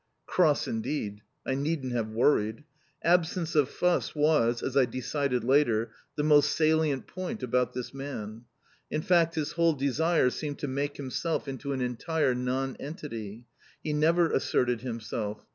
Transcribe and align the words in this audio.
Cross 0.25 0.67
indeed! 0.67 1.21
I 1.45 1.53
needn't 1.53 1.91
have 1.93 2.09
worried. 2.09 2.63
Absence 3.03 3.53
of 3.53 3.69
fuss, 3.69 4.15
was, 4.15 4.63
as 4.63 4.75
I 4.75 4.85
decided 4.85 5.43
later, 5.43 5.91
the 6.15 6.23
most 6.23 6.53
salient 6.53 7.05
point 7.05 7.43
about 7.43 7.73
this 7.73 7.93
man. 7.93 8.45
In 8.89 9.03
fact, 9.03 9.35
his 9.35 9.51
whole 9.51 9.73
desire 9.73 10.31
seemed 10.31 10.57
to 10.57 10.67
make 10.67 10.97
himself 10.97 11.47
into 11.47 11.71
an 11.71 11.81
entire 11.81 12.33
nonentity. 12.33 13.45
He 13.83 13.93
never 13.93 14.31
asserted 14.31 14.81
himself. 14.81 15.45